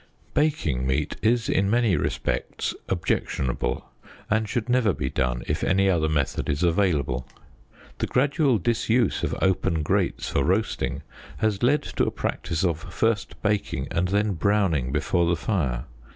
Baking 0.33 0.87
meat 0.87 1.15
is 1.21 1.47
in 1.47 1.69
many 1.69 1.95
respects 1.95 2.73
objectionable, 2.89 3.85
and 4.31 4.49
should 4.49 4.67
never 4.67 4.93
be 4.93 5.11
done 5.11 5.43
if 5.45 5.63
any 5.63 5.91
other 5.91 6.09
method 6.09 6.49
is 6.49 6.63
available. 6.63 7.27
The 7.99 8.07
gradual 8.07 8.57
disuse 8.57 9.21
of 9.21 9.37
open 9.43 9.83
grates 9.83 10.27
for 10.27 10.43
roasting 10.43 11.03
has 11.37 11.61
led 11.61 11.83
to 11.83 12.05
a 12.05 12.09
practice 12.09 12.63
of 12.65 12.79
first 12.79 13.39
baking 13.43 13.89
and 13.91 14.07
then 14.07 14.33
browning 14.33 14.91
before 14.91 15.27
the 15.27 15.35
fire. 15.35 15.85